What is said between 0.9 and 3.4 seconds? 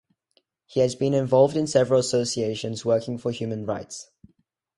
been involved in several associations working for